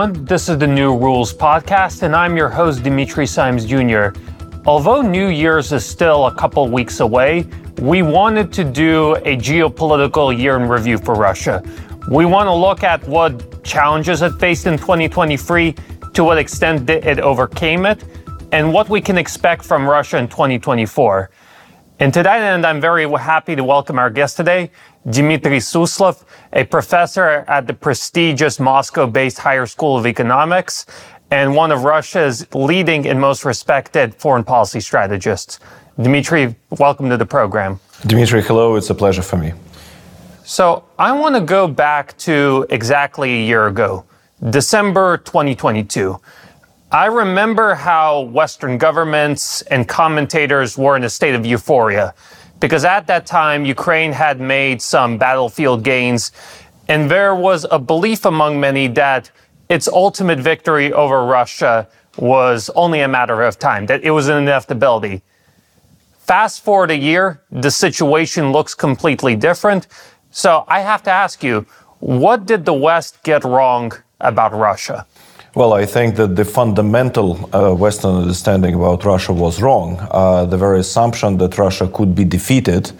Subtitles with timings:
[0.00, 0.24] everyone.
[0.24, 4.18] This is the New Rules Podcast, and I'm your host, Dimitri Simes Jr.
[4.64, 7.46] Although New Year's is still a couple weeks away,
[7.82, 11.62] we wanted to do a geopolitical year in review for Russia.
[12.08, 15.74] We want to look at what challenges it faced in 2023,
[16.14, 18.02] to what extent it overcame it,
[18.52, 21.30] and what we can expect from Russia in 2024.
[21.98, 24.70] And to that end, I'm very happy to welcome our guest today,
[25.08, 30.84] Dmitry Suslov, a professor at the prestigious Moscow based Higher School of Economics
[31.30, 35.58] and one of Russia's leading and most respected foreign policy strategists.
[36.02, 37.80] Dmitry, welcome to the program.
[38.06, 38.76] Dmitry, hello.
[38.76, 39.52] It's a pleasure for me.
[40.44, 44.04] So, I want to go back to exactly a year ago,
[44.50, 46.20] December 2022.
[46.92, 52.14] I remember how Western governments and commentators were in a state of euphoria
[52.60, 56.30] because at that time, Ukraine had made some battlefield gains,
[56.88, 59.30] and there was a belief among many that
[59.68, 61.88] its ultimate victory over Russia
[62.18, 65.22] was only a matter of time, that it was an inevitability.
[66.18, 69.86] Fast forward a year, the situation looks completely different.
[70.30, 71.66] So I have to ask you,
[71.98, 75.06] what did the West get wrong about Russia?
[75.52, 79.98] Well, I think that the fundamental uh, Western understanding about Russia was wrong.
[80.12, 82.92] Uh, the very assumption that Russia could be defeated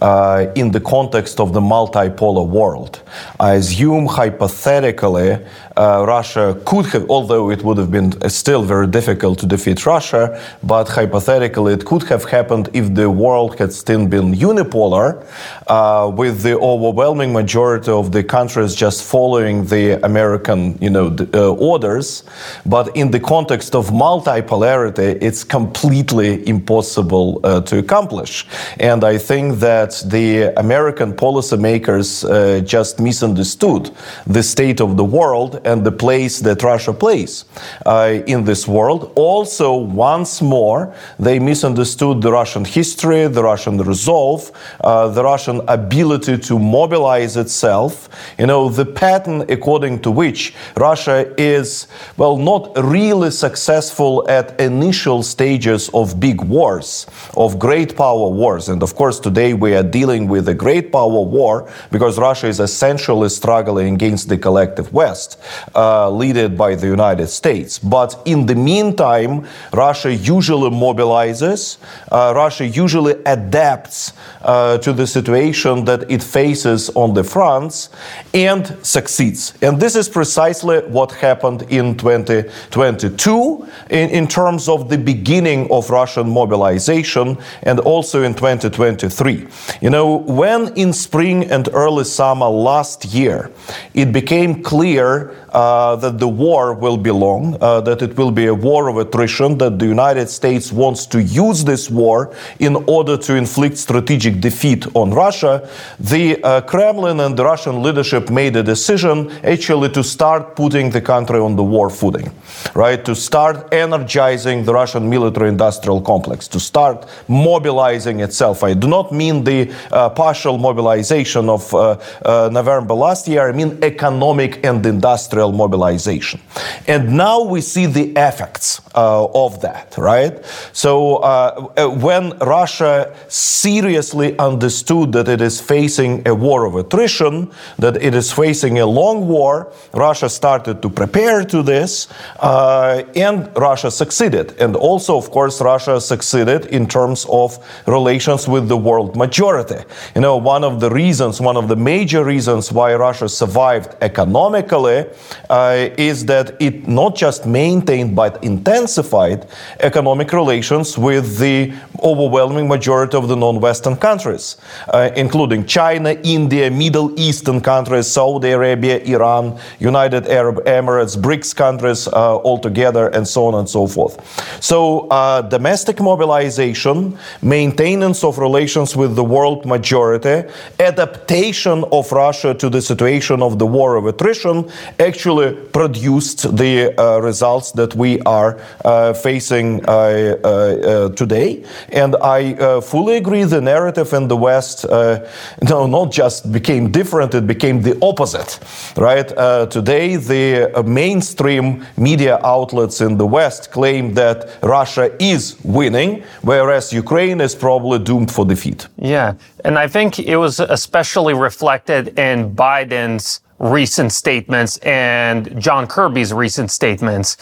[0.00, 3.02] uh, in the context of the multipolar world.
[3.40, 5.44] I assume hypothetically
[5.76, 10.40] uh, Russia could have, although it would have been still very difficult to defeat Russia,
[10.62, 15.24] but hypothetically it could have happened if the world had still been unipolar,
[15.66, 21.52] uh, with the overwhelming majority of the countries just following the American, you know, uh,
[21.54, 22.24] order others,
[22.64, 28.46] but in the context of multipolarity, it's completely impossible uh, to accomplish.
[28.80, 33.90] And I think that the American policymakers uh, just misunderstood
[34.26, 37.44] the state of the world and the place that Russia plays
[37.84, 39.12] uh, in this world.
[39.16, 44.50] Also, once more, they misunderstood the Russian history, the Russian resolve,
[44.80, 48.08] uh, the Russian ability to mobilize itself.
[48.38, 55.22] You know, the pattern according to which Russia is well, not really successful at initial
[55.22, 57.06] stages of big wars,
[57.36, 58.68] of great power wars.
[58.68, 62.60] And of course, today we are dealing with a great power war because Russia is
[62.60, 65.38] essentially struggling against the collective West,
[65.74, 67.78] uh, led by the United States.
[67.78, 71.78] But in the meantime, Russia usually mobilizes,
[72.10, 74.12] uh, Russia usually adapts
[74.42, 77.90] uh, to the situation that it faces on the fronts
[78.34, 79.54] and succeeds.
[79.62, 85.90] And this is precisely what happened in 2022 in, in terms of the beginning of
[85.90, 89.46] Russian mobilization and also in 2023.
[89.80, 93.50] You know, when in spring and early summer last year
[93.94, 98.44] it became clear uh, that the war will be long, uh, that it will be
[98.44, 103.16] a war of attrition, that the United States wants to use this war in order
[103.16, 105.66] to inflict strategic defeat on Russia,
[105.98, 111.00] the uh, Kremlin and the Russian leadership made a decision actually to start putting the
[111.00, 112.30] country on the war footing,
[112.74, 113.02] right?
[113.06, 118.62] To start energizing the Russian military industrial complex, to start mobilizing itself.
[118.62, 123.52] I do not mean the uh, partial mobilization of uh, uh, November last year, I
[123.52, 126.40] mean economic and industrial mobilization.
[126.86, 130.44] And now we see the effects uh, of that, right?
[130.72, 137.50] So uh, uh, when Russia seriously understood that it is facing a war of attrition,
[137.78, 142.08] that it is facing a long war, Russia started to prepare to this,
[142.42, 144.54] and Russia succeeded.
[144.60, 149.84] And also, of course, Russia succeeded in terms of relations with the world majority.
[150.14, 155.06] You know, one of the reasons, one of the major reasons why Russia survived economically
[155.50, 159.46] uh, is that it not just maintained but intensified
[159.80, 164.56] economic relations with the overwhelming majority of the non-Western countries,
[164.92, 172.08] uh, including China, India, Middle Eastern countries, Saudi Arabia, Iran, United Arab Emirates, BRICS countries
[172.08, 174.14] uh, altogether, and so on and so forth.
[174.62, 180.48] So, uh, domestic mobilization, maintenance of relations with the world majority,
[180.80, 184.70] adaptation of Russia to the situation of the war of attrition
[185.16, 191.64] actually produced the uh, results that we are uh, facing uh, today.
[191.88, 194.84] And I fully agree the narrative in the West
[195.70, 198.58] no, not just became different, it became the opposite,
[198.96, 199.28] right?
[199.70, 207.40] today, the mainstream media outlets in the West claim that Russia is winning, whereas Ukraine
[207.40, 208.88] is probably doomed for defeat.
[208.98, 209.34] Yeah.
[209.64, 216.70] And I think it was especially reflected in Biden's recent statements and John Kirby's recent
[216.70, 217.36] statements.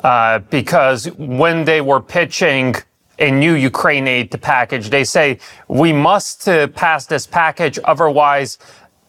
[0.00, 2.74] Uh, because when they were pitching
[3.18, 5.38] a new Ukraine aid package, they say
[5.68, 8.58] we must uh, pass this package, otherwise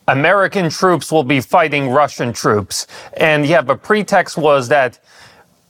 [0.07, 2.87] American troops will be fighting Russian troops.
[3.17, 4.99] And yeah, the pretext was that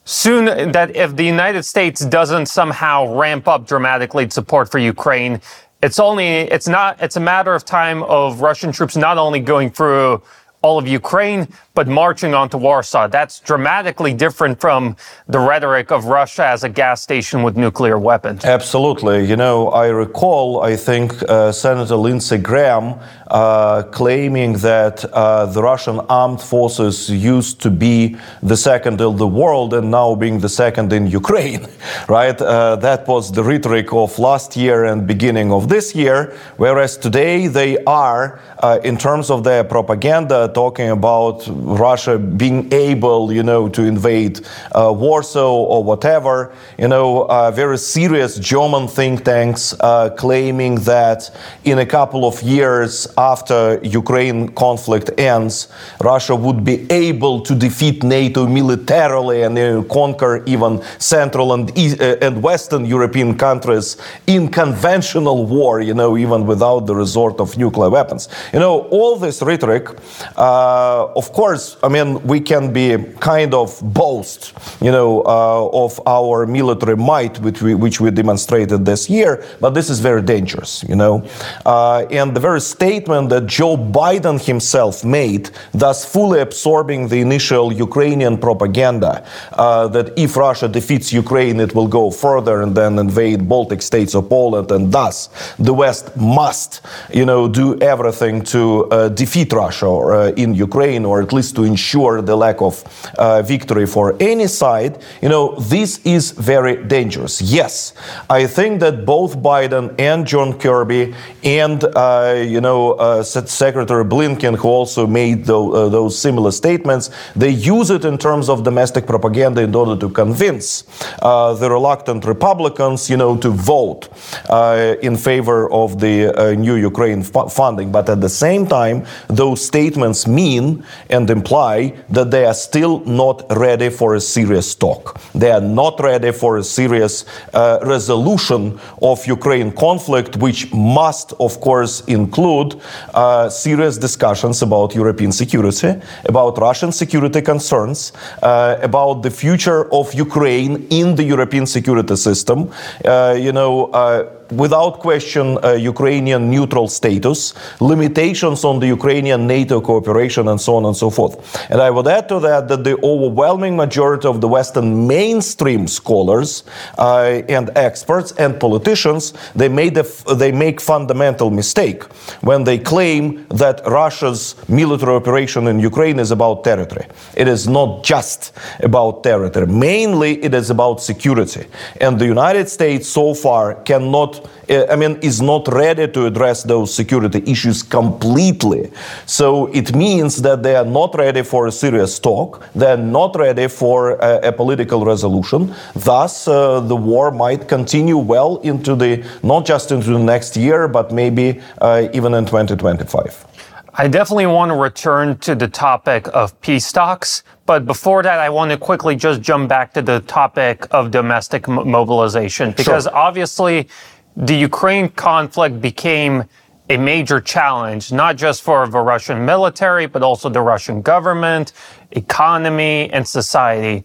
[0.06, 5.40] soon that if the United States doesn't somehow ramp up dramatically support for Ukraine,
[5.82, 9.70] it's only it's not it's a matter of time of Russian troops not only going
[9.70, 10.22] through
[10.64, 13.08] all of Ukraine, but marching onto Warsaw.
[13.08, 14.96] That's dramatically different from
[15.28, 18.46] the rhetoric of Russia as a gas station with nuclear weapons.
[18.46, 19.26] Absolutely.
[19.26, 23.00] You know, I recall, I think, uh, Senator Lindsey Graham
[23.34, 29.28] uh, claiming that uh, the Russian armed forces used to be the second in the
[29.28, 31.66] world and now being the second in Ukraine,
[32.08, 32.40] right?
[32.40, 37.48] Uh, that was the rhetoric of last year and beginning of this year, whereas today
[37.48, 43.70] they are, uh, in terms of their propaganda, talking about Russia being able, you know,
[43.70, 44.42] to invade
[44.74, 46.54] uh, Warsaw or whatever.
[46.78, 51.32] You know, uh, very serious German think tanks uh, claiming that
[51.64, 55.68] in a couple of years after Ukraine conflict ends,
[56.02, 59.56] Russia would be able to defeat NATO militarily and
[59.90, 65.82] conquer even Central and East, and Western European countries in conventional war.
[65.82, 68.30] You know, even without the resort of nuclear weapons.
[68.54, 69.90] You know, all this rhetoric,
[70.38, 75.84] uh, of course course, I mean, we can be kind of boast, you know, uh,
[75.86, 80.24] of our military might, which we, which we demonstrated this year, but this is very
[80.24, 81.24] dangerous, you know.
[81.66, 87.72] Uh, and the very statement that Joe Biden himself made, thus fully absorbing the initial
[87.72, 93.48] Ukrainian propaganda uh, that if Russia defeats Ukraine, it will go further and then invade
[93.48, 95.30] Baltic states or Poland, and thus
[95.60, 96.82] the West must,
[97.14, 101.43] you know, do everything to uh, defeat Russia or, uh, in Ukraine, or at least
[101.52, 102.84] to ensure the lack of
[103.18, 107.42] uh, victory for any side, you know, this is very dangerous.
[107.42, 107.94] Yes,
[108.30, 111.14] I think that both Biden and John Kirby
[111.44, 117.50] and, uh, you know, uh, Secretary Blinken, who also made uh, those similar statements, they
[117.50, 120.84] use it in terms of domestic propaganda in order to convince
[121.22, 124.10] uh, the reluctant Republicans, you know, to vote
[124.50, 127.92] uh, in favor of the new Ukraine funding.
[127.92, 131.76] But at the same time, those statements mean and imply
[132.10, 135.04] that they are still not ready for a serious talk.
[135.34, 141.60] They are not ready for a serious uh, resolution of Ukraine conflict, which must, of
[141.68, 142.70] course, include
[143.14, 145.92] uh, serious discussions about European security,
[146.26, 152.70] about Russian security concerns, uh, about the future of Ukraine in the European security system.
[153.04, 159.82] Uh, you know uh, without question uh, Ukrainian neutral status, limitations on the Ukrainian NATO
[159.82, 161.34] cooperation, and so on and so forth.
[161.70, 166.64] And I would add to that that the overwhelming majority of the Western mainstream scholars
[166.98, 172.04] uh, and experts and politicians they made they make fundamental mistake
[172.42, 177.08] when they claim that Russia's military operation in Ukraine is about territory.
[177.36, 179.68] It is not just about territory.
[179.68, 181.66] Mainly, it is about security.
[182.02, 186.64] And the United States so far cannot uh, I mean, is not ready to address
[186.64, 188.92] those security issues completely.
[189.26, 192.66] So it means that they are not ready for a serious talk.
[192.74, 195.74] They're not ready for a, a political resolution.
[195.96, 200.88] Thus, uh, the war might continue well into the not just into the next year,
[200.88, 203.48] but maybe uh, even in 2025.
[203.96, 207.44] I definitely want to return to the topic of peace talks.
[207.68, 211.68] But before that, I want to quickly just jump back to the topic of domestic
[211.68, 213.16] mobilization because sure.
[213.16, 213.88] obviously
[214.36, 216.44] the Ukraine conflict became
[216.90, 221.74] a major challenge, not just for the Russian military, but also the Russian government,
[222.12, 224.04] economy, and society.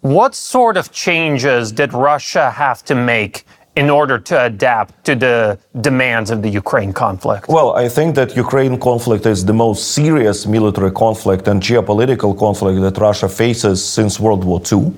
[0.00, 3.44] What sort of changes did Russia have to make
[3.76, 7.48] in order to adapt to the demands of the Ukraine conflict?
[7.48, 12.80] Well, I think that Ukraine conflict is the most serious military conflict and geopolitical conflict
[12.80, 14.92] that Russia faces since World War II.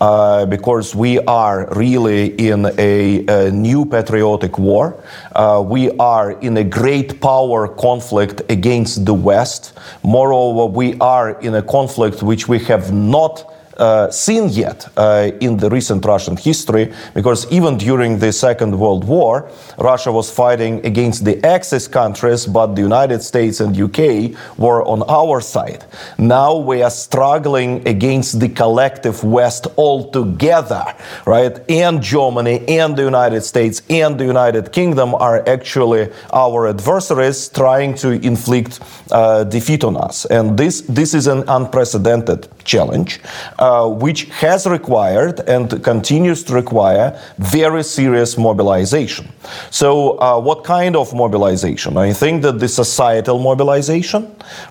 [0.00, 5.02] Uh, because we are really in a, a new patriotic war.
[5.32, 9.72] Uh, we are in a great power conflict against the West.
[10.02, 15.56] Moreover, we are in a conflict which we have not uh, seen yet uh, in
[15.56, 21.24] the recent Russian history, because even during the Second World War, Russia was fighting against
[21.24, 25.84] the Axis countries, but the United States and UK were on our side.
[26.18, 30.84] Now we are struggling against the collective West altogether,
[31.26, 31.58] right?
[31.70, 37.94] And Germany and the United States and the United Kingdom are actually our adversaries trying
[37.94, 40.26] to inflict uh, defeat on us.
[40.26, 43.20] And this, this is an unprecedented challenge,
[43.58, 49.26] uh, which has required and continues to require very serious mobilization.
[49.70, 51.96] So, uh, what kind of mobilization?
[51.96, 54.22] I think that the societal mobilization,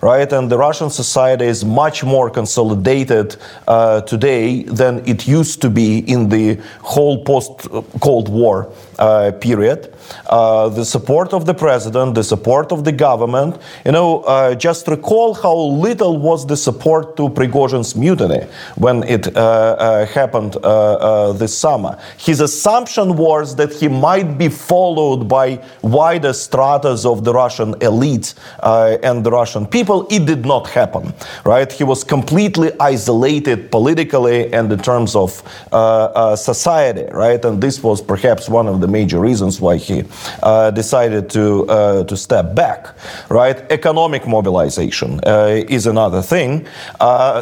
[0.01, 0.32] right?
[0.32, 3.36] And the Russian society is much more consolidated
[3.68, 7.51] uh, today than it used to be in the whole post
[8.00, 9.94] Cold War uh, period.
[10.28, 13.60] Uh, the support of the president, the support of the government.
[13.86, 19.36] You know, uh, just recall how little was the support to Prigozhin's mutiny when it
[19.36, 21.98] uh, uh, happened uh, this summer.
[22.18, 28.34] His assumption was that he might be followed by wider stratas of the Russian elite
[28.63, 30.08] and the Russian people.
[30.10, 31.13] It did not happen,
[31.44, 31.72] right?
[31.72, 35.44] He was completely isolated politically and in terms of
[36.38, 37.44] society, right?
[37.44, 39.99] And this was perhaps one of the major reasons why he
[40.44, 42.96] uh, decided to uh, to step back.
[43.29, 46.65] Right, economic mobilization uh, is another thing.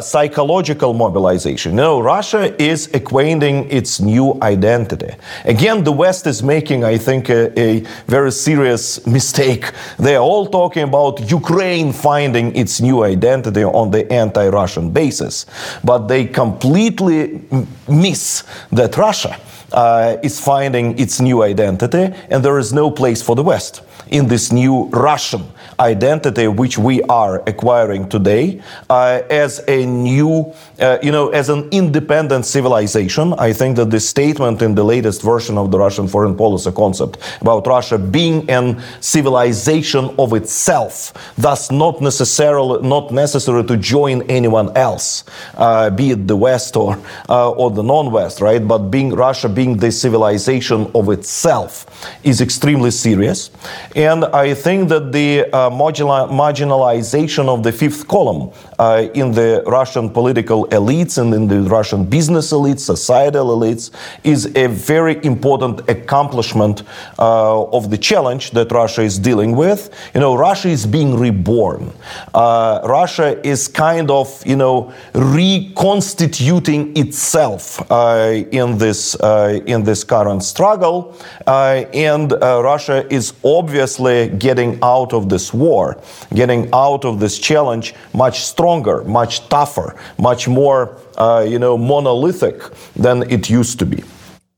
[0.00, 1.72] Psychological mobilization.
[1.72, 5.12] You know, Russia is acquainting its new identity.
[5.44, 9.72] Again, the West is making, I think, a, a very serious mistake.
[9.98, 15.46] They are all talking about Ukraine finding its new identity on the anti-Russian basis,
[15.84, 17.40] but they completely
[17.88, 19.36] miss that Russia
[19.72, 24.26] Uh, is finding its new identity, and there is no place for the West in
[24.26, 25.44] this new Russian
[25.80, 31.68] identity which we are acquiring today uh, as a new, uh, you know, as an
[31.70, 33.34] independent civilization.
[33.34, 37.18] I think that the statement in the latest version of the Russian foreign policy concept
[37.40, 44.76] about Russia being an civilization of itself, thus not necessarily not necessary to join anyone
[44.76, 45.24] else,
[45.56, 48.66] uh, be it the West or uh, or the non-West, right?
[48.66, 51.86] But being Russia being the civilization of itself
[52.24, 53.50] is extremely serious.
[53.96, 60.08] And I think that the uh, marginalization of the fifth column uh, in the Russian
[60.08, 63.90] political elites and in the Russian business elites, societal elites,
[64.24, 66.82] is a very important accomplishment
[67.18, 69.90] uh, of the challenge that Russia is dealing with.
[70.14, 71.92] You know, Russia is being reborn.
[72.32, 80.04] Uh, Russia is kind of, you know, reconstituting itself uh, in this uh, in this
[80.04, 81.16] current struggle,
[81.46, 86.00] and Russia is obviously getting out of this war,
[86.34, 88.67] getting out of this challenge much stronger,
[89.04, 92.62] much tougher, much more, uh, you know, monolithic
[92.94, 94.02] than it used to be.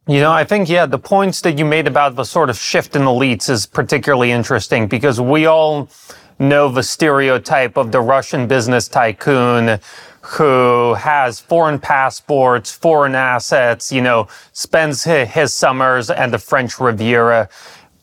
[0.06, 2.96] You know, I think, yeah, the points that you made about the sort of shift
[2.96, 5.88] in elites is particularly interesting because we all
[6.38, 9.78] know the stereotype of the Russian business tycoon
[10.22, 17.48] who has foreign passports, foreign assets, you know, spends his summers and the French Riviera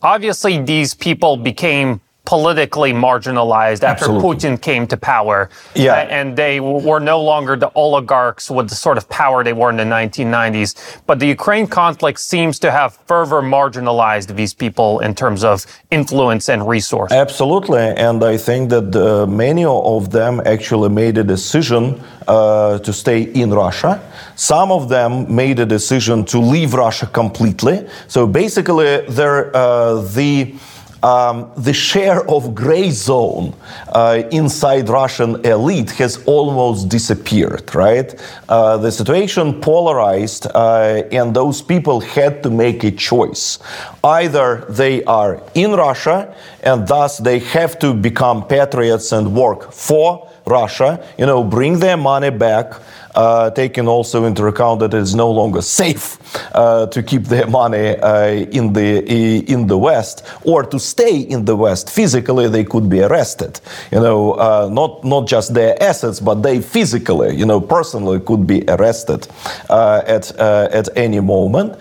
[0.02, 4.27] obviously these people became politically marginalized after Absolutely.
[4.27, 5.50] Putin came to power.
[5.75, 6.17] Yeah.
[6.17, 9.77] and they were no longer the oligarchs with the sort of power they were in
[9.77, 10.69] the 1990s.
[11.07, 16.50] But the Ukraine conflict seems to have further marginalized these people in terms of influence
[16.50, 17.13] and resource.
[17.13, 17.86] Absolutely.
[18.07, 21.84] And I think that uh, many of them actually made a decision
[22.27, 24.01] uh, to stay in Russia.
[24.36, 27.88] Some of them made a decision to leave Russia completely.
[28.10, 30.53] So basically, they're uh, the
[31.04, 33.54] um, the share of gray zone
[33.89, 38.13] uh, inside Russian elite has almost disappeared, right?
[38.50, 43.60] Uh, the situation polarized, uh, and those people had to make a choice.
[44.04, 50.30] Either they are in Russia, and thus they have to become patriots and work for
[50.46, 52.74] Russia, you know, bring their money back
[53.16, 56.18] uh, taking also into account that it's no longer safe
[56.54, 59.00] uh, to keep their money uh, in the
[59.52, 63.60] in the West or to stay in the West physically, they could be arrested.
[63.92, 68.46] You know, uh, not not just their assets, but they physically, you know, personally could
[68.46, 69.28] be arrested
[69.70, 71.78] uh, at at any moment.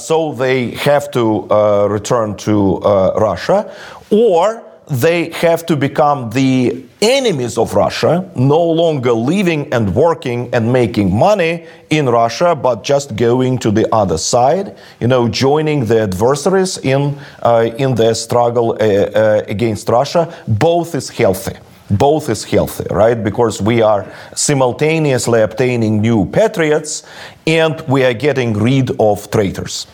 [0.00, 1.46] so they have to
[1.88, 2.78] return to
[3.16, 3.70] Russia
[4.10, 10.72] or they have to become the enemies of Russia, no longer living and working and
[10.72, 16.02] making money in Russia, but just going to the other side, you know, joining the
[16.02, 20.32] adversaries in uh, in their struggle uh, uh, against Russia.
[20.46, 21.56] Both is healthy.
[21.90, 23.22] both is healthy, right?
[23.22, 27.04] Because we are simultaneously obtaining new patriots
[27.46, 29.86] and we are getting rid of traitors.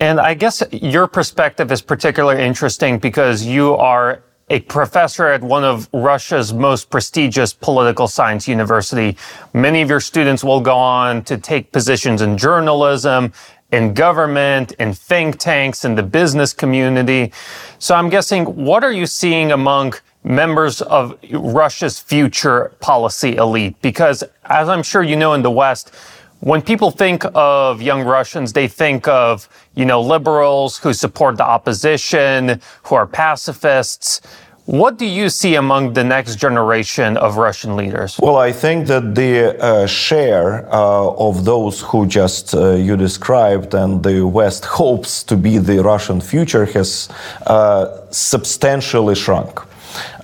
[0.00, 5.64] And I guess your perspective is particularly interesting because you are a professor at one
[5.64, 9.16] of Russia's most prestigious political science university.
[9.52, 13.32] Many of your students will go on to take positions in journalism,
[13.72, 17.32] in government, in think tanks, in the business community.
[17.80, 23.80] So I'm guessing, what are you seeing among members of Russia's future policy elite?
[23.82, 25.92] Because as I'm sure you know in the West,
[26.40, 31.44] when people think of young Russians, they think of, you know, liberals who support the
[31.44, 34.20] opposition, who are pacifists.
[34.66, 38.18] What do you see among the next generation of Russian leaders?
[38.18, 43.74] Well, I think that the uh, share uh, of those who just uh, you described
[43.74, 47.08] and the West hopes to be the Russian future has
[47.46, 49.60] uh, substantially shrunk.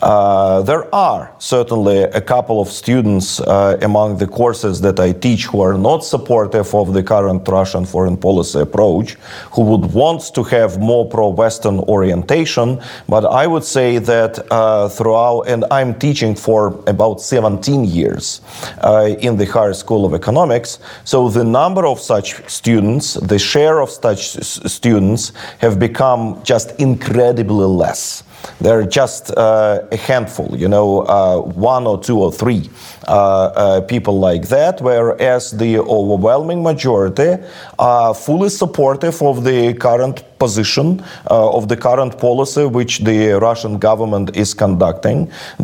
[0.01, 5.47] Uh, there are certainly a couple of students uh, among the courses that I teach
[5.47, 9.15] who are not supportive of the current Russian foreign policy approach,
[9.53, 12.81] who would want to have more pro Western orientation.
[13.09, 18.41] But I would say that uh, throughout, and I'm teaching for about 17 years
[19.21, 23.91] in the Higher School of Economics, so the number of such students, the share of
[23.91, 24.33] such
[24.77, 28.25] students have become just incredibly less.
[28.61, 32.71] They're just uh, a handful, you know, uh, one or two or three
[33.89, 37.37] people like that, whereas the overwhelming majority
[37.79, 40.89] are fully supportive of the current position
[41.31, 43.19] uh, of the current policy which the
[43.49, 45.19] Russian government is conducting.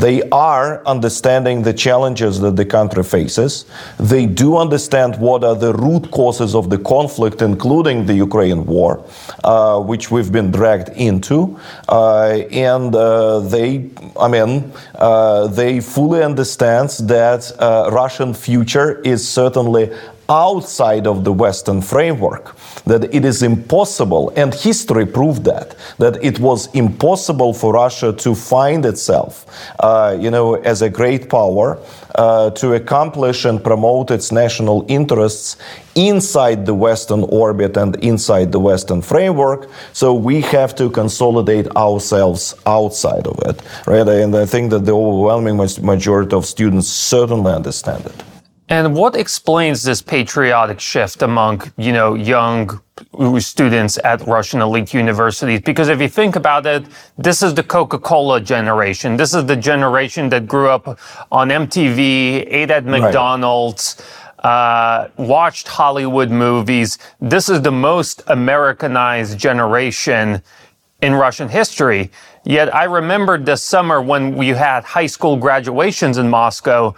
[0.06, 3.52] They are understanding the challenges that the country faces.
[4.12, 8.92] They do understand what are the root causes of the conflict, including the Ukraine war,
[9.42, 11.38] uh, which we've been dragged into.
[11.88, 12.88] Uh, and
[13.54, 13.70] they,
[14.26, 14.52] I mean,
[15.58, 19.90] they fully understand that that uh, Russian future is certainly
[20.28, 22.44] outside of the Western framework,
[22.88, 28.34] that it is impossible, and history proved that, that it was impossible for Russia to
[28.34, 29.46] find itself,
[29.80, 31.78] uh, you know, as a great power,
[32.14, 35.56] uh, to accomplish and promote its national interests
[35.94, 39.68] inside the Western orbit and inside the Western framework.
[39.92, 44.08] So we have to consolidate ourselves outside of it, right?
[44.08, 48.37] And I think that the overwhelming majority of students certainly understand it.
[48.70, 52.80] And what explains this patriotic shift among, you know, young
[53.38, 55.62] students at Russian elite universities?
[55.62, 56.84] Because if you think about it,
[57.16, 59.16] this is the Coca-Cola generation.
[59.16, 60.98] This is the generation that grew up
[61.32, 64.02] on MTV, ate at McDonald's,
[64.44, 64.50] right.
[64.50, 66.98] uh, watched Hollywood movies.
[67.22, 70.42] This is the most Americanized generation
[71.00, 72.10] in Russian history.
[72.44, 76.94] Yet I remember this summer when we had high school graduations in Moscow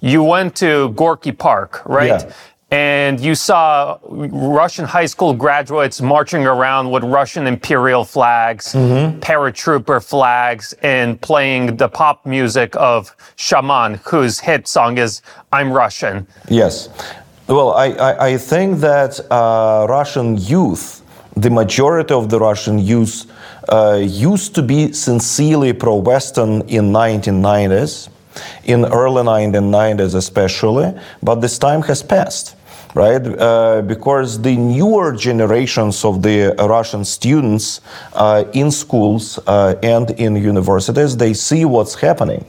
[0.00, 2.22] you went to Gorky Park, right?
[2.22, 2.32] Yeah.
[2.72, 9.18] And you saw Russian high school graduates marching around with Russian imperial flags, mm-hmm.
[9.18, 15.20] paratrooper flags, and playing the pop music of Shaman, whose hit song is
[15.52, 16.28] I'm Russian.
[16.48, 16.88] Yes.
[17.48, 21.02] Well, I, I, I think that uh, Russian youth,
[21.34, 23.26] the majority of the Russian youth,
[23.68, 28.10] uh, used to be sincerely pro Western in 1990s
[28.64, 32.56] in early 1990s especially, but this time has passed
[32.94, 33.24] right?
[33.24, 37.80] Uh, because the newer generations of the Russian students
[38.14, 42.44] uh, in schools uh, and in universities, they see what's happening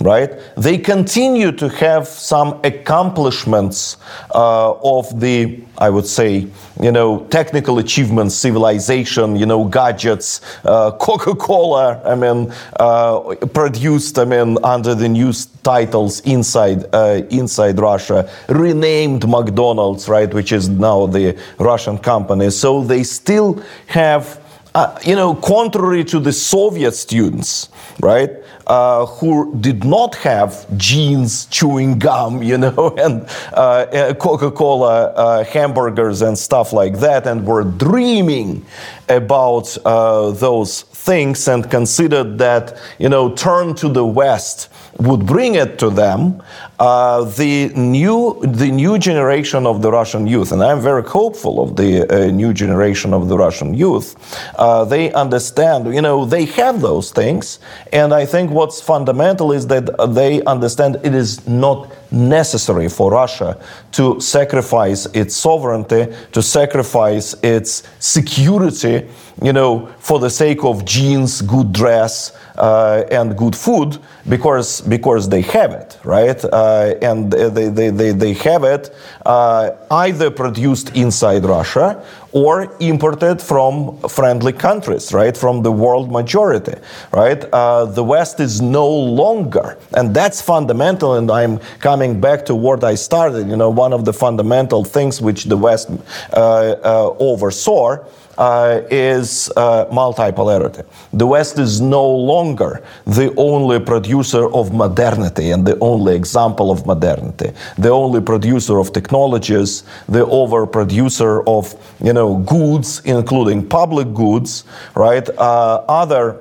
[0.00, 0.30] right?
[0.56, 3.96] They continue to have some accomplishments
[4.34, 6.46] uh, of the, I would say,
[6.80, 14.24] you know, technical achievements, civilization, you know, gadgets, uh, Coca-Cola, I mean, uh, produced, I
[14.24, 15.32] mean, under the new
[15.62, 22.50] titles inside uh, inside Russia, renamed McDonald's, right, which is now the Russian company.
[22.50, 24.40] So they still have
[24.76, 28.30] uh, you know, contrary to the Soviet students, right,
[28.66, 35.06] uh, who did not have jeans, chewing gum, you know, and uh, uh Coca Cola
[35.06, 38.66] uh, hamburgers and stuff like that, and were dreaming
[39.08, 45.78] about those things and considered that, you know, turn to the West would bring it
[45.78, 46.42] to them,
[46.78, 51.76] uh, the new the new generation of the Russian youth, and I'm very hopeful of
[51.76, 54.16] the uh, new generation of the Russian youth.
[54.56, 57.58] Uh, they understand, you know, they have those things,
[57.92, 63.58] and I think what's fundamental is that they understand it is not necessary for Russia
[63.92, 69.06] to sacrifice its sovereignty, to sacrifice its security,
[69.42, 75.28] you know, for the sake of jeans, good dress, uh, and good food, because because
[75.28, 76.42] they have it, right?
[76.44, 78.94] Uh, and they, they, they, they have it
[79.26, 85.36] uh, either produced inside Russia or imported from friendly countries, right?
[85.36, 86.74] From the world majority,
[87.12, 87.44] right?
[87.52, 91.14] Uh, the West is no longer, and that's fundamental.
[91.14, 93.48] And I'm coming back to what I started.
[93.48, 95.90] You know, one of the fundamental things which the West
[96.32, 97.98] uh, uh, oversaw
[98.38, 100.84] uh, is uh, multipolarity.
[101.12, 106.86] The West is no longer the only producer of modernity and the only example of
[106.86, 114.64] modernity, the only producer of technologies, the overproducer of you know goods, including public goods,
[114.94, 115.28] right?
[115.38, 116.36] Uh, other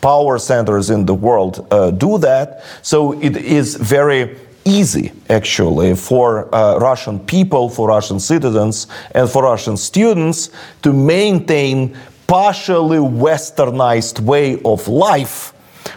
[0.00, 2.62] power centers in the world uh, do that.
[2.82, 4.36] So it is very
[4.68, 10.50] easy, actually, for uh, Russian people, for Russian citizens, and for Russian students
[10.82, 15.52] to maintain partially westernized way of life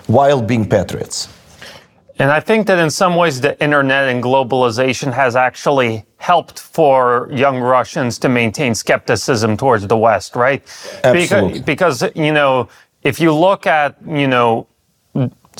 [0.07, 1.27] while being patriots.
[2.19, 7.27] And I think that in some ways the internet and globalization has actually helped for
[7.31, 10.61] young Russians to maintain skepticism towards the West, right?
[11.03, 11.59] Absolutely.
[11.61, 12.69] Because, because you know,
[13.01, 14.67] if you look at, you know,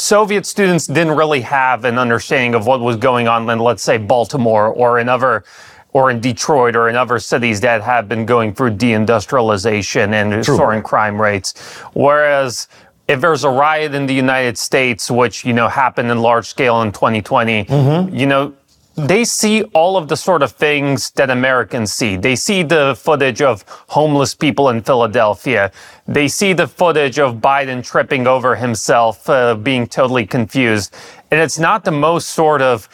[0.02, 4.00] Soviet students didn't really have an understanding of what was going on in, let's say,
[4.00, 5.44] Baltimore or in other
[5.94, 10.56] or in Detroit or in other cities that have been going through deindustrialization and True.
[10.56, 11.54] soaring crime rates.
[11.94, 12.68] Whereas
[13.08, 16.82] if there's a riot in the United States, which, you know, happened in large scale
[16.82, 18.16] in 2020, mm-hmm.
[18.16, 18.54] you know,
[18.96, 22.18] they see all of the sort of things that Americans see.
[22.18, 25.72] They see the footage of homeless people in Philadelphia.
[26.08, 30.94] They see the footage of Biden tripping over himself, uh, being totally confused.
[31.32, 32.90] And it's not the most sort of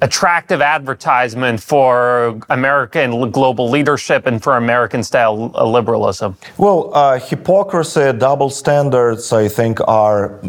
[0.00, 6.36] attractive advertisement for American global leadership and for American style uh, liberalism?
[6.56, 10.40] Well, uh, hypocrisy, double standards, I think, are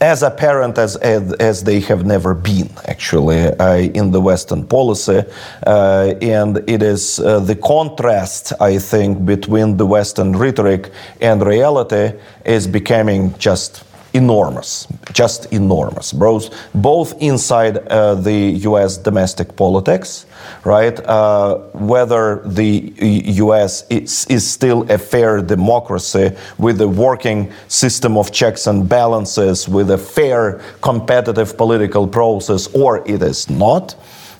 [0.00, 5.22] as apparent as, as, as they have never been, actually, uh, in the Western policy.
[5.66, 12.12] Uh, and it is uh, the contrast, I think, between the Western rhetoric and reality
[12.44, 20.26] is becoming just enormous, just enormous, both, both inside uh, the US domestic politics,
[20.64, 20.98] right?
[21.06, 22.92] Uh, whether the
[23.42, 29.68] US is, is still a fair democracy with a working system of checks and balances,
[29.68, 33.94] with a fair competitive political process, or it is not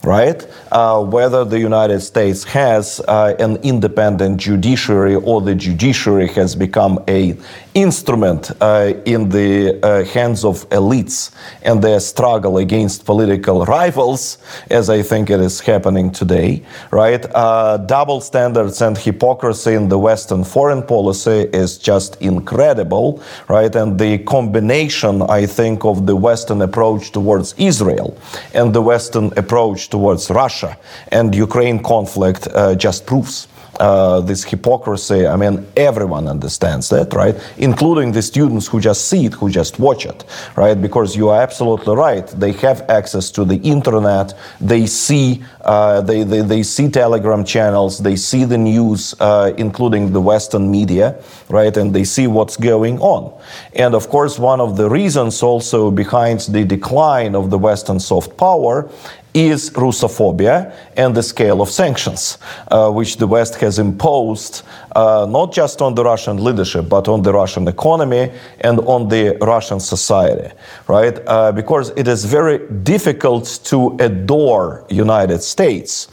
[0.05, 0.47] right?
[0.73, 6.99] Uh, whether the United States has uh, an independent judiciary or the judiciary has become
[7.09, 7.37] a
[7.75, 11.31] instrument uh, in the uh, hands of elites
[11.63, 14.39] and their struggle against political rivals,
[14.71, 17.25] as I think it is happening today, right?
[17.35, 23.75] Uh, double standards and hypocrisy in the Western foreign policy is just incredible, right?
[23.75, 28.17] And the combination, I think, of the Western approach towards Israel
[28.55, 30.77] and the Western approach towards Russia
[31.11, 33.49] and Ukraine conflict uh, just proves
[33.81, 35.27] uh, this hypocrisy.
[35.27, 37.37] I mean, everyone understands that, right?
[37.57, 40.25] Including the students who just see it, who just watch it,
[40.57, 40.81] right?
[40.81, 42.27] Because you are absolutely right.
[42.27, 44.35] They have access to the internet.
[44.61, 47.99] They see, uh, they, they, they see Telegram channels.
[47.99, 51.17] They see the news, uh, including the Western media,
[51.49, 51.75] right?
[51.77, 53.33] And they see what's going on.
[53.75, 58.37] And of course, one of the reasons also behind the decline of the Western soft
[58.37, 58.91] power
[59.35, 62.39] is Russophobia and the scale of sanctions,
[62.71, 64.63] uh, which the West has imposed
[64.95, 69.37] uh, not just on the Russian leadership, but on the Russian economy and on the
[69.41, 70.55] Russian society,
[70.87, 71.19] right?
[71.27, 76.09] Uh, because it is very difficult to adore United States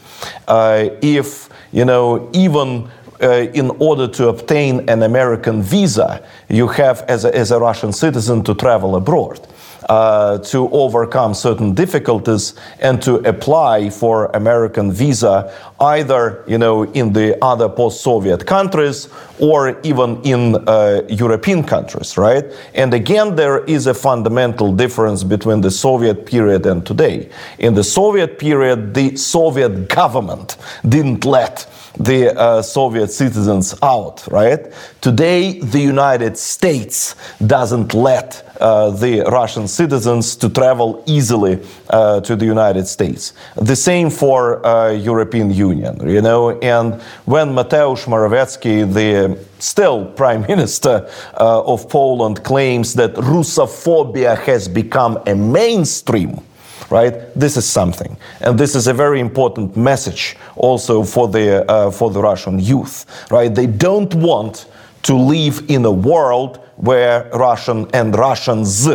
[0.47, 2.89] uh, if, you know, even
[3.21, 7.91] uh, in order to obtain an American visa, you have, as a, as a Russian
[7.91, 9.45] citizen, to travel abroad
[9.87, 17.13] uh, to overcome certain difficulties and to apply for American visa either you know in
[17.13, 19.07] the other post-Soviet countries
[19.39, 22.43] or even in uh, European countries, right?
[22.73, 27.29] And again, there is a fundamental difference between the Soviet period and today.
[27.57, 31.65] In the Soviet period, the Soviet government didn't let
[31.99, 34.71] the uh, Soviet citizens out, right?
[35.01, 41.59] Today, the United States doesn't let uh, the Russian citizens to travel easily
[41.89, 43.33] uh, to the United States.
[43.55, 46.57] The same for uh, European Union, you know.
[46.59, 51.09] And when Mateusz Morawiecki, the still prime minister
[51.39, 56.41] uh, of Poland, claims that Russophobia has become a mainstream
[56.89, 57.13] right?
[57.36, 62.10] This is something, and this is a very important message also for the uh, for
[62.10, 63.54] the Russian youth, right?
[63.54, 64.67] They don't want
[65.04, 68.88] to live in a world where Russian and Russians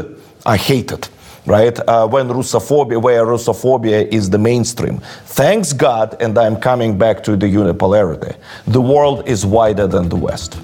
[0.47, 1.09] are hated
[1.47, 1.79] right?
[1.87, 4.99] Uh, when Russophobia, where Russophobia is the mainstream.
[5.27, 8.37] Thanks God, and I'm coming back to the unipolarity.
[8.67, 10.59] The world is wider than the West.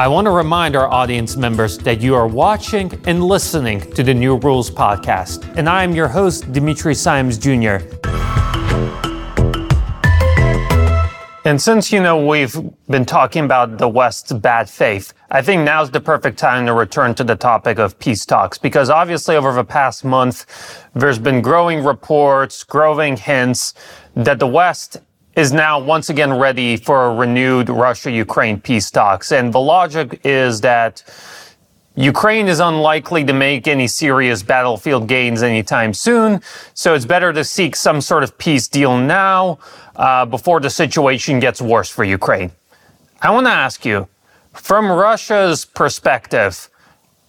[0.00, 4.14] I want to remind our audience members that you are watching and listening to the
[4.14, 7.84] New Rules podcast, and I am your host, Dimitri Simes Jr.
[11.44, 12.56] And since, you know, we've
[12.88, 17.14] been talking about the West's bad faith, I think now's the perfect time to return
[17.16, 20.46] to the topic of peace talks, because obviously over the past month,
[20.94, 23.74] there's been growing reports, growing hints
[24.14, 25.02] that the West
[25.36, 29.32] is now once again ready for renewed Russia-Ukraine peace talks.
[29.32, 31.02] And the logic is that
[31.96, 36.40] Ukraine is unlikely to make any serious battlefield gains anytime soon,
[36.72, 39.58] so it's better to seek some sort of peace deal now
[39.96, 42.52] uh, before the situation gets worse for Ukraine.
[43.20, 44.08] I want to ask you,
[44.52, 46.70] from Russia's perspective,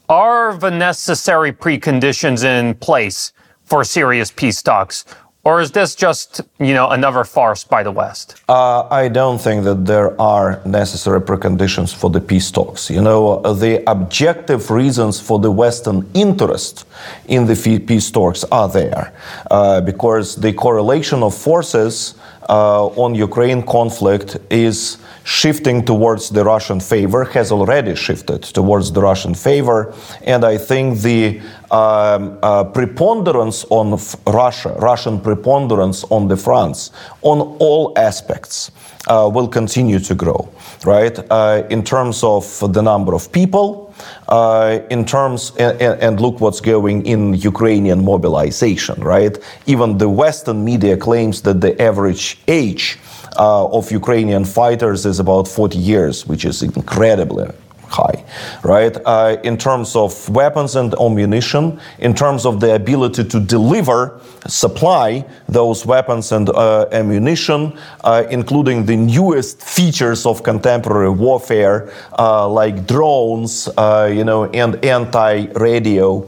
[0.08, 3.34] are the necessary preconditions in place
[3.64, 5.06] for serious peace talks?
[5.44, 8.36] Or is this just, you know, another farce by the West?
[8.48, 12.92] Uh, I don't think that there are necessary preconditions for the peace talks.
[12.92, 16.86] You know, the objective reasons for the Western interest
[17.28, 17.56] in the
[17.88, 19.14] peace talks are there,
[19.50, 22.14] uh, because the correlation of forces
[22.52, 29.34] on Ukraine conflict is shifting towards the Russian favor, has already shifted towards the Russian
[29.34, 29.94] favor.
[30.24, 37.40] And I think the um, uh, preponderance on Russia, Russian preponderance on the fronts, on
[37.60, 38.72] all aspects,
[39.08, 40.50] uh, will continue to grow,
[40.86, 41.20] right?
[41.32, 43.94] Uh, in terms of the number of people,
[44.30, 49.38] uh, in terms, and, and, look what's going in Ukrainian mobilization, right?
[49.66, 52.98] Even the Western media claims that the average age
[53.38, 57.48] uh, of Ukrainian fighters is about 40 years, which is incredibly
[57.92, 58.24] high,
[58.64, 58.98] right?
[59.06, 65.24] Uh, in terms of weapons and ammunition, in terms of the ability to deliver, supply
[65.48, 72.88] those weapons and uh, ammunition, uh, including the newest features of contemporary warfare, uh, like
[72.88, 76.28] drones, uh, you know, and anti-radio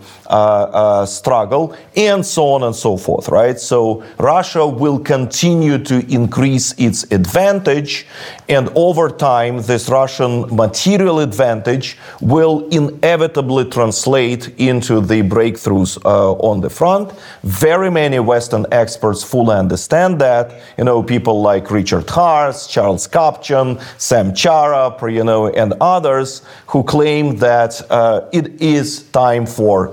[1.05, 3.59] struggle, and so on and so forth, right?
[3.59, 8.05] So Russia will continue to increase its advantage,
[8.49, 16.61] and over time, this Russian material advantage will inevitably translate into the breakthroughs uh, on
[16.61, 17.13] the front.
[17.43, 20.61] Very many Western experts fully understand that.
[20.77, 26.83] You know, people like Richard Haass, Charles Kupchan, Sam Charap, you know, and others who
[26.83, 29.89] claim that uh, it is time for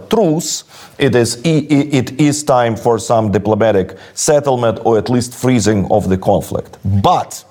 [0.99, 6.19] It is, it is time for some diplomatic settlement or at least freezing of the
[6.19, 6.79] conflict.
[7.03, 7.45] But,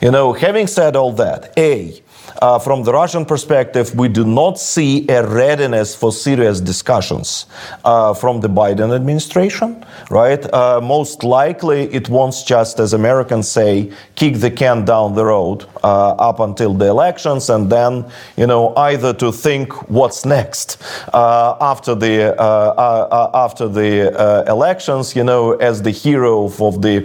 [0.00, 2.02] you know, having said all that, A,
[2.42, 7.46] uh, from the Russian perspective, we do not see a readiness for serious discussions
[7.84, 10.42] uh, from the Biden administration, right?
[10.52, 15.64] Uh, most likely, it wants just, as Americans say, kick the can down the road
[15.82, 18.04] uh, up until the elections, and then,
[18.36, 25.24] you know, either to think what's next uh, after the uh, after the elections, you
[25.24, 27.00] know, as the hero of the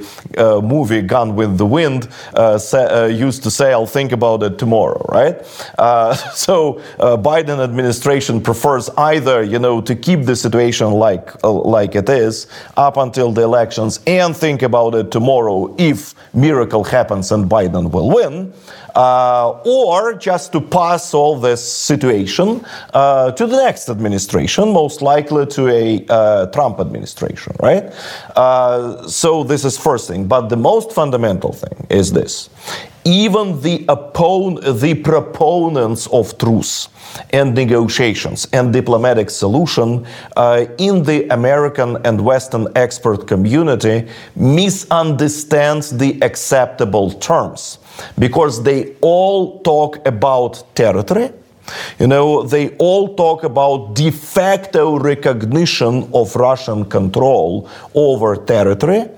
[0.64, 2.10] movie Gone with the Wind
[3.12, 5.15] used to say, "I'll think about it tomorrow." right?
[5.78, 11.52] Uh, so uh, Biden administration prefers either, you know, to keep the situation like uh,
[11.52, 12.48] like it is
[12.78, 18.10] up until the elections and think about it tomorrow if miracle happens and Biden will
[18.10, 18.54] win,
[18.96, 22.60] or just to pass all this situation
[22.94, 27.94] to the next administration, most likely to a Trump administration, right?
[29.10, 30.28] So this is first thing.
[30.28, 32.50] But the most fundamental thing is this:
[33.06, 36.90] even the oppon- the proponents of truce
[37.32, 46.20] and negotiations and diplomatic solution uh, in the American and Western expert community misunderstands the
[46.22, 47.78] acceptable terms
[48.18, 51.32] because they all talk about territory.
[52.00, 59.10] You know, they all talk about de facto recognition of Russian control over territory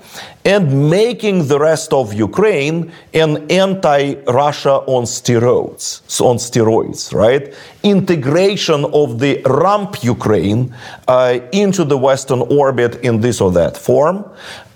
[0.44, 7.52] and making the rest of Ukraine an anti-Russia on steroids, on steroids, right?
[7.82, 10.74] Integration of the rump Ukraine
[11.06, 14.24] uh, into the Western orbit in this or that form.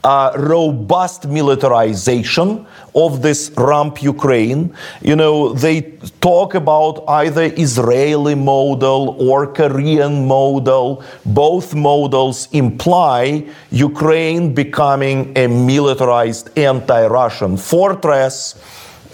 [0.04, 4.74] Uh, robust militarization of this rump Ukraine.
[5.00, 5.82] You know, they
[6.20, 11.04] talk about either Israeli model or Korean model.
[11.24, 18.56] Both models imply Ukraine becoming a militarized anti-Russian fortress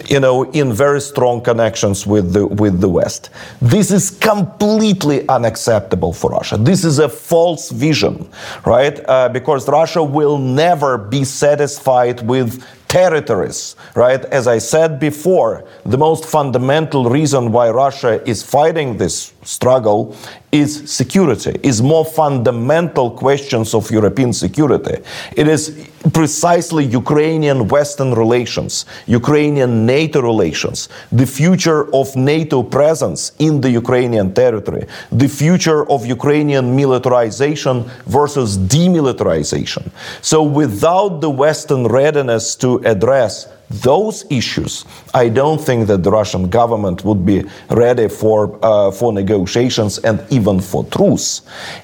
[0.06, 3.30] you know, in very strong connections with the with the West.
[3.60, 6.56] This is completely unacceptable for Russia.
[6.56, 8.28] This is a false vision,
[8.64, 9.00] right?
[9.08, 14.24] Uh, because Russia will never be satisfied with territories, right?
[14.26, 20.16] As I said before, the most fundamental reason why Russia is fighting this struggle
[20.50, 25.02] is security, is more fundamental questions of European security.
[25.36, 33.60] It is precisely Ukrainian Western relations, Ukrainian NATO relations, the future of NATO presence in
[33.60, 39.90] the Ukrainian territory, the future of Ukrainian militarization versus demilitarization.
[40.22, 46.48] So without the Western readiness to address those issues, I don't think that the Russian
[46.48, 51.42] government would be ready for uh, for negotiations and even for truce.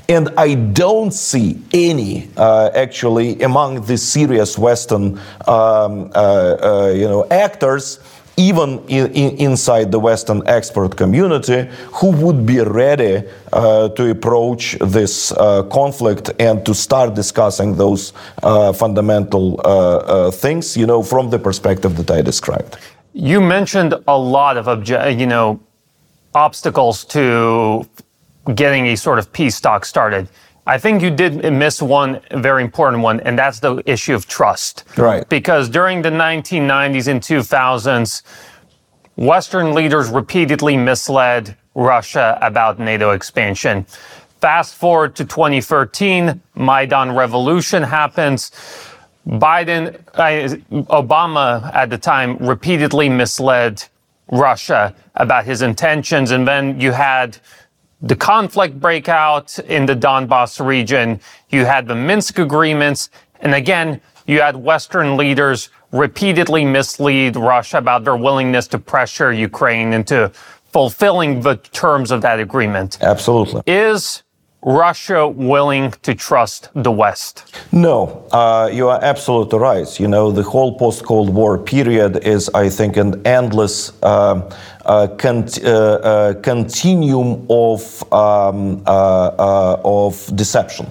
[0.09, 7.07] And I don't see any uh, actually among the serious Western um, uh, uh you
[7.07, 7.99] know actors
[8.37, 14.77] even in, in, inside the Western expert community, who would be ready uh, to approach
[14.81, 21.03] this uh, conflict and to start discussing those uh, fundamental uh, uh, things, you know,
[21.03, 22.77] from the perspective that I described.
[23.13, 25.61] You mentioned a lot of, obje- you know,
[26.35, 27.87] obstacles to
[28.55, 30.29] getting a sort of peace talk started.
[30.67, 34.85] I think you did miss one very important one, and that's the issue of trust.
[34.97, 35.29] Right.
[35.29, 38.23] Because during the 1990s and 2000s,
[39.17, 43.85] Western leaders repeatedly misled Russia about NATO expansion.
[44.41, 48.51] Fast forward to 2013, Maidan revolution happens.
[49.27, 53.85] Biden, uh, Obama at the time repeatedly misled
[54.31, 56.31] Russia about his intentions.
[56.31, 57.39] And then you had
[58.03, 61.21] the conflict breakout in the Donbass region.
[61.49, 63.11] You had the Minsk agreements.
[63.41, 69.93] And again, you had Western leaders repeatedly mislead Russia about their willingness to pressure Ukraine
[69.93, 70.31] into
[70.73, 72.99] fulfilling the terms of that agreement.
[73.01, 73.63] Absolutely.
[73.67, 74.25] Is
[74.65, 77.55] Russia willing to trust the West?
[77.71, 80.01] No, uh, you are absolutely right.
[80.01, 84.51] You know, the whole post Cold War period is, I think, an endless uh,
[84.87, 85.09] uh,
[85.65, 90.87] uh, continuum of, um, uh, of deception.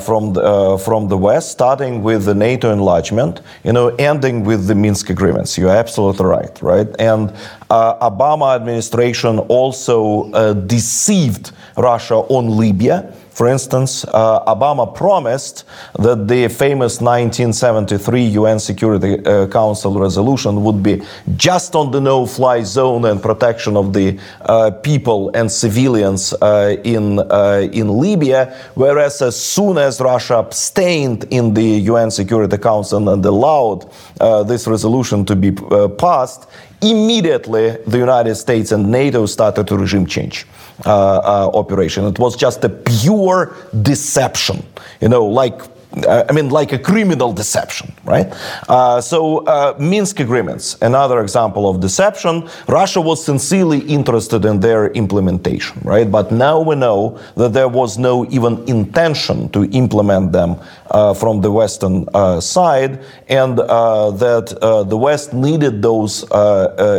[0.00, 4.74] from the from the West, starting with the NATO enlargement, you know, ending with the
[4.74, 5.58] Minsk agreements.
[5.58, 6.88] You're absolutely right, right?
[6.98, 7.32] And
[7.68, 15.64] Obama administration also deceived Russia on Libya for instance, uh, Obama promised
[15.98, 21.02] that the famous 1973 UN Security uh, Council resolution would be
[21.36, 27.18] just on the no-fly zone and protection of the uh, people and civilians uh, in
[27.18, 28.56] uh, in Libya.
[28.74, 33.84] Whereas as soon as Russia abstained in the UN Security Council and allowed
[34.18, 35.52] uh, this resolution to be
[35.98, 36.48] passed,
[36.80, 40.46] immediately the United States and NATO started a regime change
[40.84, 42.04] operation.
[42.06, 44.64] It was just a pure deception,
[45.00, 45.60] you know, like
[46.06, 48.26] I mean, like a criminal deception, right?
[48.68, 52.48] Uh, so, uh, Minsk agreements, another example of deception.
[52.68, 56.10] Russia was sincerely interested in their implementation, right?
[56.10, 60.85] But now we know that there was no even intention to implement them uh,
[61.20, 66.24] from the Western uh, side, and uh, that uh, the West needed those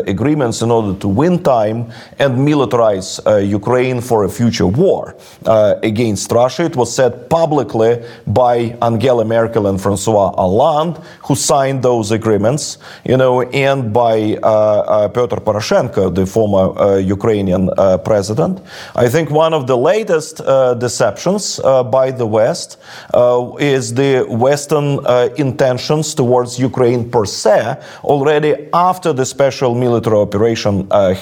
[0.07, 1.79] agreements in order to win time
[2.19, 3.09] and militarize
[3.59, 5.15] Ukraine for a future war
[5.89, 6.63] against Russia.
[6.63, 7.91] It was said publicly
[8.25, 14.47] by Angela Merkel and Francois Hollande, who signed those agreements, you know, and by uh,
[14.47, 18.61] uh, Petro Poroshenko, the former uh, Ukrainian uh, president.
[18.95, 22.69] I think one of the latest uh, deceptions uh, by the West
[23.59, 24.87] is the Western
[25.37, 27.57] intentions towards Ukraine per se
[28.03, 30.73] already after the special military operation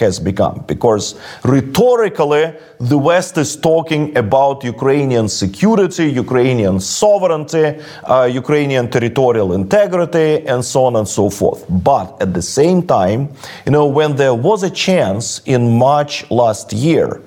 [0.01, 1.05] has begun, because
[1.43, 2.45] rhetorically
[2.79, 7.67] the West is talking about Ukrainian security, Ukrainian sovereignty,
[8.03, 11.61] uh, Ukrainian territorial integrity, and so on and so forth.
[11.91, 13.21] But at the same time,
[13.65, 17.21] you know, when there was a chance in March last year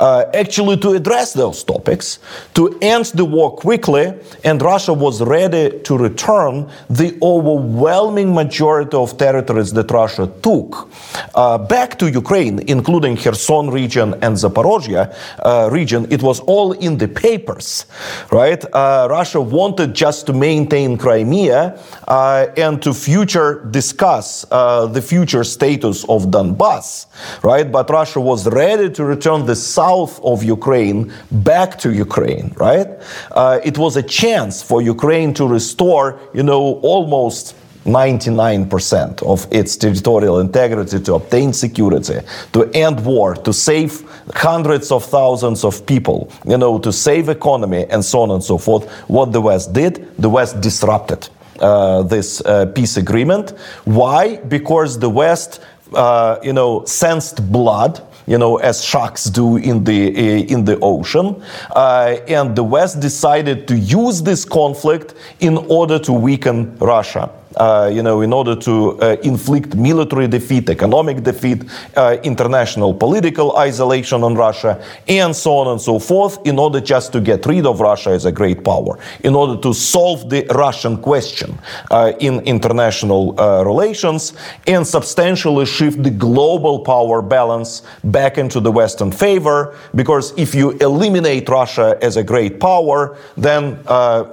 [0.00, 2.18] uh, actually to address those topics,
[2.54, 9.16] to end the war quickly, and Russia was ready to return the overwhelming majority of
[9.16, 10.88] territories that Russia took
[11.34, 16.06] uh, back to Ukraine, including Kherson region and Zaporozhye uh, region.
[16.10, 17.86] It was all in the papers,
[18.30, 18.62] right?
[18.72, 21.78] Uh, Russia wanted just to maintain Crimea
[22.08, 27.06] uh, and to future discuss uh, the future status of Donbass,
[27.42, 27.70] right?
[27.70, 32.88] But Russia was ready to return the south of Ukraine back to Ukraine, right?
[33.32, 37.54] Uh, it was a chance for Ukraine to restore, you know, almost
[37.84, 42.18] 99% of its territorial integrity to obtain security,
[42.52, 44.02] to end war, to save
[44.34, 48.56] hundreds of thousands of people, you know, to save economy and so on and so
[48.56, 48.90] forth.
[49.08, 51.28] What the West did, the West disrupted
[51.60, 53.50] uh, this uh, peace agreement.
[53.84, 54.36] Why?
[54.36, 55.60] Because the West,
[55.92, 60.78] uh, you know, sensed blood you know, as sharks do in the uh, in the
[60.80, 61.42] ocean.
[61.74, 67.90] Uh, and the West decided to use this conflict in order to weaken Russia uh,
[67.92, 71.64] you know, in order to uh, inflict military defeat, economic defeat,
[71.96, 77.12] uh, international political isolation on Russia, and so on and so forth, in order just
[77.12, 80.96] to get rid of Russia as a great power, in order to solve the Russian
[80.96, 81.58] question
[81.90, 84.34] uh, in international uh, relations,
[84.66, 89.76] and substantially shift the global power balance back into the Western favor.
[89.94, 93.78] Because if you eliminate Russia as a great power, then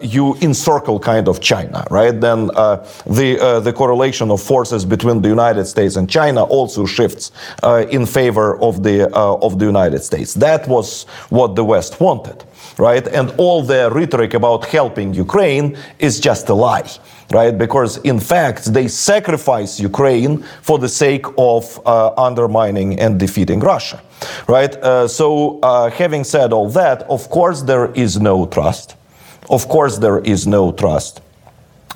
[0.01, 2.19] you encircle kind of China, right?
[2.19, 2.49] Then
[3.15, 7.31] the, uh, the correlation of forces between the United States and China also shifts
[7.63, 10.33] uh, in favor of the, uh, of the United States.
[10.33, 12.43] That was what the West wanted,
[12.77, 13.07] right?
[13.07, 16.89] And all the rhetoric about helping Ukraine is just a lie
[17.31, 17.57] right?
[17.57, 24.01] Because in fact, they sacrifice Ukraine for the sake of uh, undermining and defeating Russia,
[24.47, 24.75] right?
[24.75, 28.95] Uh, so, uh, having said all that, of course, there is no trust.
[29.49, 31.21] Of course, there is no trust.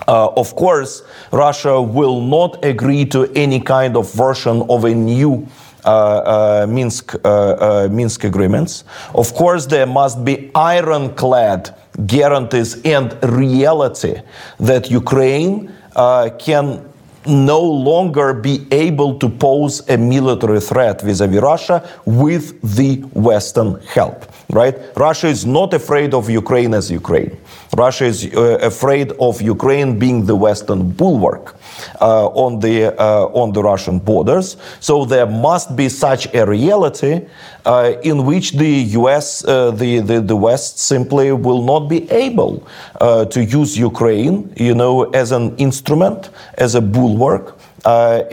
[0.07, 5.47] Uh, of course, Russia will not agree to any kind of version of a new
[5.85, 8.83] uh, uh, Minsk uh, uh, Minsk agreements.
[9.13, 11.75] Of course, there must be ironclad
[12.07, 14.21] guarantees and reality
[14.59, 16.89] that Ukraine uh, can
[17.27, 24.25] no longer be able to pose a military threat vis-a-vis Russia with the Western help.
[24.51, 24.75] Right?
[24.95, 27.35] Russia is not afraid of Ukraine as Ukraine.
[27.75, 31.55] Russia is uh, afraid of Ukraine being the Western bulwark
[31.99, 34.57] uh, on the uh, on the Russian borders.
[34.79, 37.25] So there must be such a reality
[37.65, 39.43] uh, in which the U.S.
[39.43, 42.65] Uh, the, the the West simply will not be able
[43.01, 47.45] uh, to use Ukraine, you know, as an instrument, as a bulwark.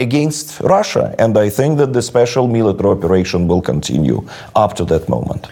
[0.06, 4.18] against Russia, and I think that the special military operation will continue
[4.62, 5.42] up to that moment.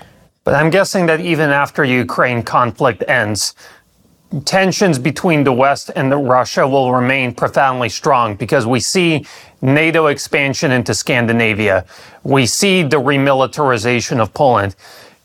[0.45, 3.55] But I'm guessing that even after Ukraine conflict ends,
[4.45, 9.27] tensions between the West and the Russia will remain profoundly strong because we see
[9.61, 11.85] NATO expansion into Scandinavia.
[12.23, 14.77] We see the remilitarization of Poland.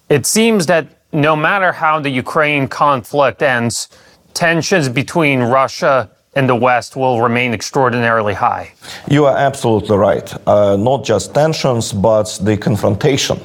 [0.10, 3.88] It seems that no matter how the Ukraine conflict ends,
[4.34, 8.74] tensions between Russia in the West will remain extraordinarily high.
[9.10, 10.34] You are absolutely right.
[10.46, 13.40] Uh, not just tensions, but the confrontation,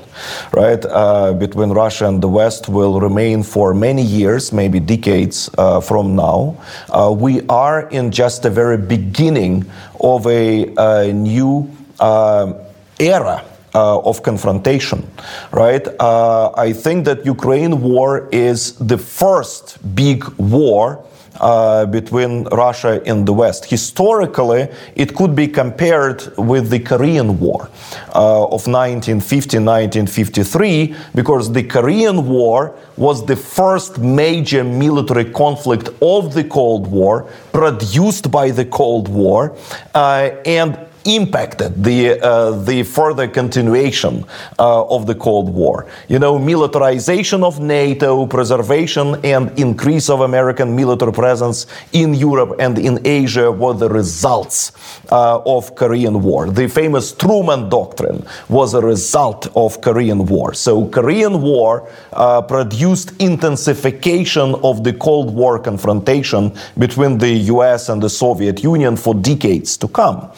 [0.53, 5.81] right, uh, between Russia and the West will remain for many years, maybe decades uh,
[5.81, 6.57] from now.
[6.89, 9.65] Uh, we are in just the very beginning
[10.01, 11.71] of a, a new
[12.01, 12.53] uh,
[12.99, 13.45] era.
[13.73, 15.09] Uh, of confrontation,
[15.53, 15.87] right?
[16.01, 21.05] Uh, I think that Ukraine war is the first big war
[21.41, 23.65] uh, between Russia and the West.
[23.65, 27.71] Historically, it could be compared with the Korean War
[28.15, 36.45] uh, of 1950-1953 because the Korean War was the first major military conflict of the
[36.45, 39.57] Cold War produced by the Cold War
[39.95, 44.25] uh, and impacted the uh, the further continuation
[44.59, 45.87] uh, of the Cold War.
[46.09, 52.79] You know, militarization of NATO, preservation and increase of American military presence in Europe and
[52.79, 54.73] in Asia were the results
[55.11, 56.51] uh, of Korean War.
[56.51, 60.55] The famous Truman Doctrine was a result of Korean War.
[60.55, 67.89] So Korean War uh, produced intensification of the Cold War confrontation between the U.S.
[67.89, 70.31] and the Soviet Union for decades to come.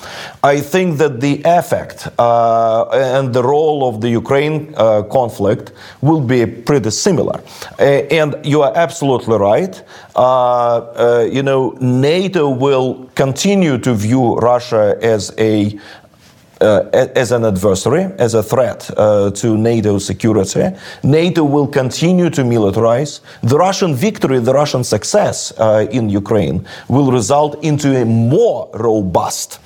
[0.42, 6.20] I think that the effect uh, and the role of the Ukraine uh, conflict will
[6.20, 7.40] be pretty similar.
[7.78, 9.82] Uh, and you are absolutely right.
[10.14, 15.78] Uh, uh, you know, NATO will continue to view Russia as a
[16.62, 20.70] as an adversary, as a threat uh, to NATO security.
[21.02, 23.20] NATO will continue to militarize.
[23.42, 29.58] The Russian victory, the Russian success uh, in Ukraine will result into a more robust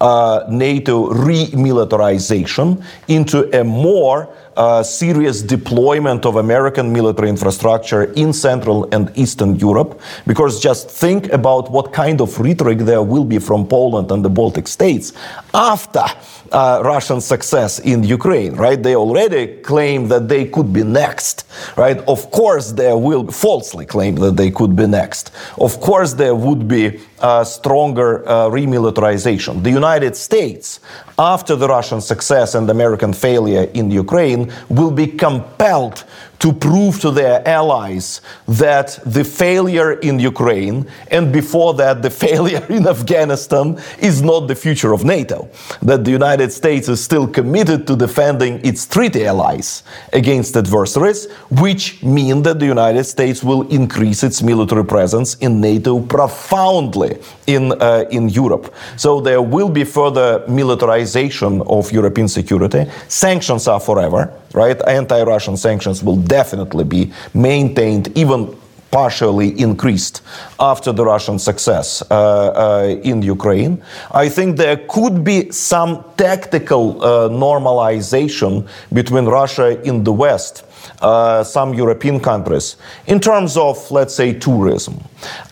[0.00, 8.88] uh, NATO remilitarization, into a more uh, serious deployment of American military infrastructure in Central
[8.92, 10.00] and Eastern Europe.
[10.26, 14.30] Because just think about what kind of rhetoric there will be from Poland and the
[14.30, 15.12] Baltic states
[15.54, 16.04] after
[16.52, 18.82] uh, Russian success in Ukraine, right?
[18.82, 21.46] They already claim that they could be next,
[21.76, 21.98] right?
[22.08, 25.30] Of course, they will falsely claim that they could be next.
[25.58, 29.62] Of course, there would be uh, stronger uh, remilitarization.
[29.62, 30.80] The United States,
[31.18, 36.04] after the Russian success and American failure in Ukraine, will be compelled
[36.42, 42.66] to prove to their allies that the failure in Ukraine and before that the failure
[42.68, 45.48] in Afghanistan is not the future of NATO.
[45.82, 52.02] That the United States is still committed to defending its treaty allies against adversaries, which
[52.02, 58.04] mean that the United States will increase its military presence in NATO profoundly in, uh,
[58.10, 58.74] in Europe.
[58.96, 62.90] So there will be further militarization of European security.
[63.06, 64.80] Sanctions are forever right?
[64.86, 68.56] Anti-Russian sanctions will definitely be maintained, even
[68.92, 70.20] partially increased
[70.60, 73.82] after the Russian success uh, uh, in Ukraine.
[74.10, 80.64] I think there could be some tactical uh, normalization between Russia in the West.
[81.00, 82.76] Uh, some European countries,
[83.06, 85.00] in terms of, let's say, tourism,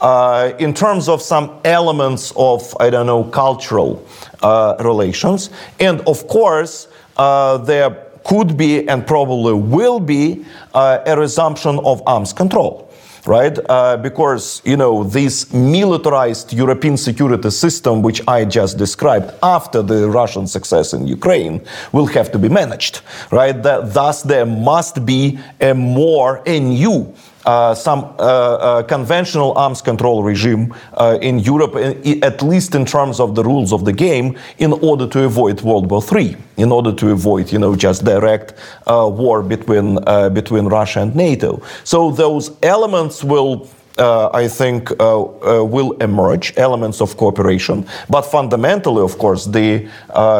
[0.01, 4.05] uh, in terms of some elements of, I don't know, cultural
[4.43, 10.45] uh, relations, and of course, there could be and probably will be
[10.75, 12.91] uh, a resumption of arms control
[13.27, 13.59] right?
[13.69, 20.09] Uh, because, you know, this militarized European security system, which I just described after the
[20.09, 21.61] Russian success in Ukraine,
[21.93, 23.63] will have to be managed, right?
[23.63, 27.15] That, thus, there must be a more, a new
[27.45, 31.75] some uh, uh, conventional arms control regime uh, in Europe,
[32.23, 35.91] at least in terms of the rules of the game, in order to avoid World
[35.91, 38.55] War III, in order to avoid, you know, just direct
[38.87, 39.99] uh, war between
[40.35, 41.63] between Russia and NATO.
[41.85, 43.69] So those elements will
[43.99, 47.87] uh, I think, uh, uh, will emerge, elements of cooperation.
[48.09, 49.89] But fundamentally, of course, the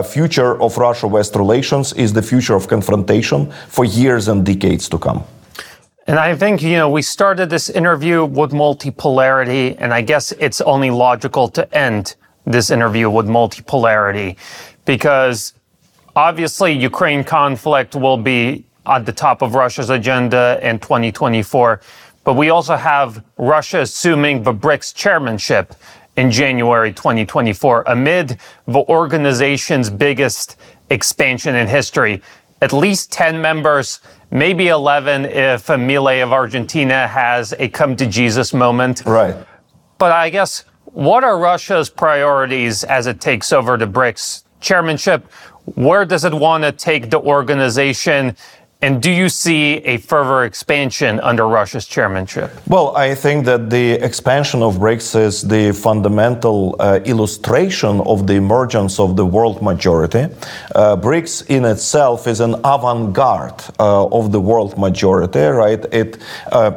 [0.09, 4.99] future of Russia West relations is the future of confrontation for years and decades to
[4.99, 5.25] come.
[6.11, 10.61] And I think, you know, we started this interview with multipolarity, and I guess it's
[10.61, 14.37] only logical to end this interview with multipolarity
[14.85, 15.55] because
[16.17, 21.81] obviously Ukraine conflict will be at the top of Russia's agenda in 2024.
[22.25, 25.77] But we also have Russia assuming the BRICS chairmanship
[26.17, 30.57] in January 2024 amid the organization's biggest
[30.91, 32.21] expansion in history.
[32.61, 34.01] At least 10 members
[34.31, 39.03] maybe 11 if Milei of Argentina has a come to Jesus moment.
[39.05, 39.37] Right.
[39.99, 45.31] But I guess what are Russia's priorities as it takes over the BRICS chairmanship?
[45.75, 48.37] Where does it want to take the organization?
[48.83, 52.51] And do you see a further expansion under Russia's chairmanship?
[52.67, 58.35] Well, I think that the expansion of BRICS is the fundamental uh, illustration of the
[58.35, 60.29] emergence of the world majority.
[60.75, 65.85] Uh, BRICS in itself is an avant garde uh, of the world majority, right?
[65.93, 66.17] It
[66.51, 66.71] uh,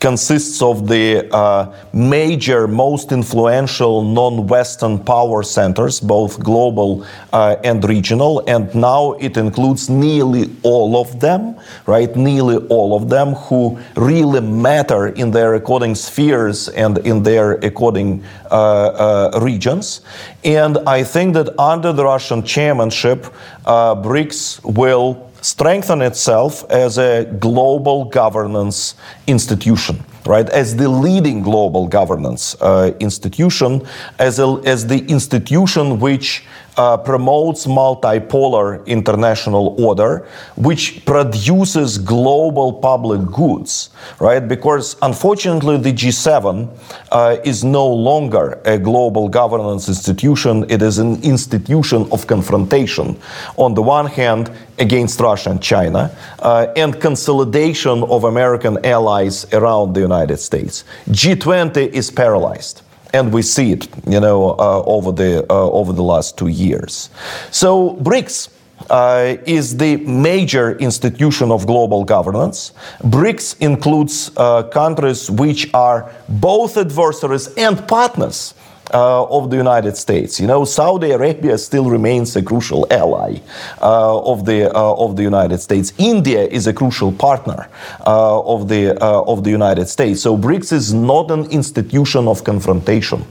[0.00, 8.42] consists of the uh, major, most influential non-Western power centers, both global uh, and regional,
[8.48, 11.54] and now it includes nearly all of them,
[11.86, 12.16] right?
[12.16, 18.24] Nearly all of them who really matter in their according spheres and in their according
[18.50, 20.00] uh, uh regions.
[20.44, 23.26] And I think that under the Russian chairmanship,
[23.66, 28.94] uh, BRICS will strengthen itself as a global governance
[29.26, 30.48] institution right?
[30.50, 33.82] As the leading global governance uh, institution
[34.18, 36.44] as, a, as the institution which
[36.80, 40.26] uh, promotes multipolar international order,
[40.56, 44.48] which produces global public goods, right?
[44.48, 46.68] Because unfortunately, the G7
[47.12, 50.64] uh, is no longer a global governance institution.
[50.70, 53.20] It is an institution of confrontation,
[53.58, 59.92] on the one hand, against Russia and China, uh, and consolidation of American allies around
[59.92, 60.84] the United States.
[61.10, 62.80] G20 is paralyzed
[63.12, 67.10] and we see it, you know, uh, over the uh, over the last two years.
[67.50, 68.48] So BRICS.
[68.88, 72.72] Uh, is the major institution of global governance.
[73.04, 78.54] BRICS includes uh, countries which are both adversaries and partners
[78.98, 80.40] of the United States.
[80.40, 83.40] You know, Saudi Arabia still remains a crucial ally
[83.80, 85.92] uh, of the uh, of the United States.
[85.98, 87.68] India is a crucial partner
[88.06, 90.22] uh, of the uh, of the United States.
[90.22, 93.24] So BRICS is not an institution of confrontation.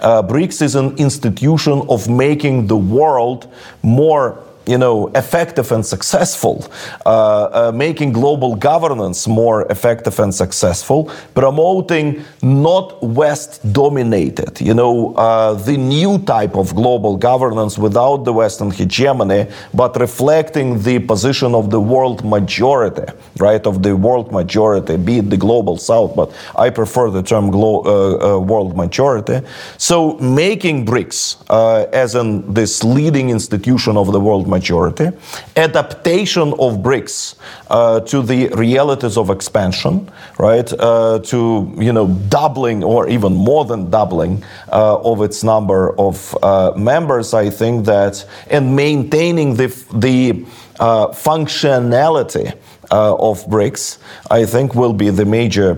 [0.00, 3.48] BRICS is an institution of making the world
[3.82, 6.66] more you know, effective and successful,
[7.06, 15.14] uh, uh, making global governance more effective and successful, promoting not West dominated, you know,
[15.14, 21.54] uh, the new type of global governance without the Western hegemony, but reflecting the position
[21.54, 26.30] of the world majority, right, of the world majority, be it the global south, but
[26.54, 29.40] I prefer the term glo- uh, uh, world majority.
[29.78, 35.08] So making BRICS uh, as in this leading institution of the world majority majority,
[35.56, 37.36] adaptation of BRICS
[37.70, 39.94] uh, to the realities of expansion,
[40.38, 40.68] right?
[40.72, 41.38] Uh, to
[41.86, 44.34] you know doubling or even more than doubling
[44.72, 47.34] uh, of its number of uh, members.
[47.34, 48.14] I think that
[48.50, 49.68] and maintaining the
[50.06, 50.44] the
[50.80, 52.46] uh, functionality
[52.90, 53.98] of BRICS,
[54.30, 55.70] I think will be the major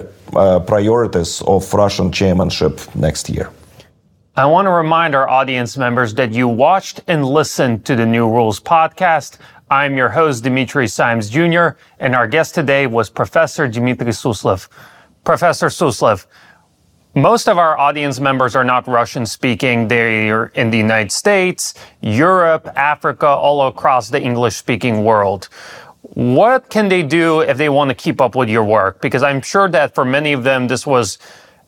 [0.72, 3.50] priorities of Russian chairmanship next year.
[4.36, 8.30] I want to remind our audience members that you watched and listened to the New
[8.30, 9.38] Rules podcast.
[9.68, 14.68] I'm your host, Dimitri Simes Jr., and our guest today was Professor Dmitry Suslov.
[15.24, 16.26] Professor Suslov,
[17.16, 19.88] most of our audience members are not Russian speaking.
[19.88, 25.48] They're in the United States, Europe, Africa, all across the English speaking world.
[26.02, 29.00] What can they do if they want to keep up with your work?
[29.00, 31.18] Because I'm sure that for many of them, this was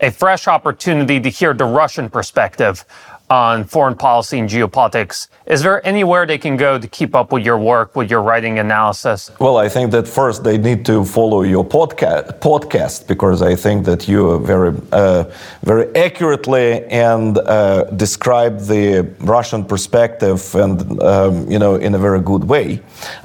[0.03, 2.85] a fresh opportunity to hear the Russian perspective
[3.33, 5.29] on foreign policy and geopolitics.
[5.47, 8.59] Is there anywhere they can go to keep up with your work, with your writing
[8.59, 9.31] analysis?
[9.41, 13.87] Well, I think that first they need to follow your podcast, podcast because I think
[13.87, 15.25] that you very, uh,
[15.63, 22.21] very accurately and uh, describe the Russian perspective and um, you know in a very
[22.21, 22.81] good way.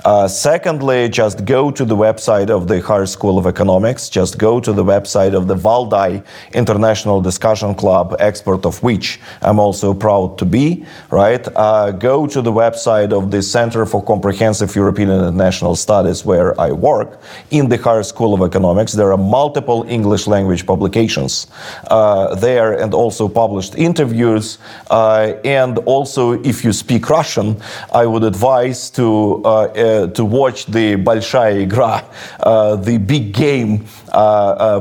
[0.06, 4.08] Uh, secondly, just go to the website of the Higher School of Economics.
[4.08, 9.60] Just go to the website of the Valdai International Discussion Club, expert of which I'm
[9.60, 11.47] also proud to be, right?
[11.57, 16.59] Uh, go to the website of the Center for Comprehensive European and International Studies, where
[16.61, 17.21] I work,
[17.51, 18.93] in the Higher School of Economics.
[18.93, 21.47] There are multiple English language publications
[21.91, 24.59] uh, there and also published interviews.
[24.91, 27.57] Uh, and also, if you speak Russian,
[27.93, 32.05] I would advise to, uh, uh, to watch the Большая Игра,
[32.41, 33.85] uh, the big game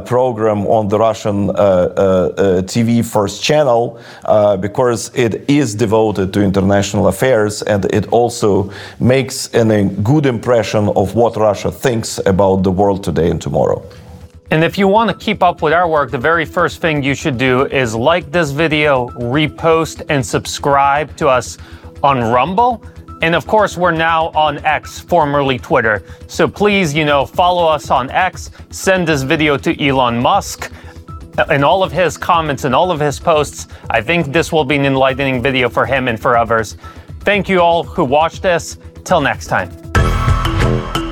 [0.06, 4.00] program on the Russian TV First Channel,
[4.60, 11.15] because it is devoted to international affairs and it also makes a good impression of
[11.15, 13.83] what Russia thinks about the world today and tomorrow.
[14.51, 17.15] And if you want to keep up with our work, the very first thing you
[17.15, 21.59] should do is like this video, repost, and subscribe to us
[22.03, 22.81] on Rumble.
[23.23, 26.05] And of course, we're now on X, formerly Twitter.
[26.29, 30.71] So please, you know, follow us on X, send this video to Elon Musk,
[31.51, 33.69] in all of his comments and all of his posts.
[33.91, 36.77] I think this will be an enlightening video for him and for others.
[37.21, 38.79] Thank you all who watched this.
[39.05, 41.06] Till next time.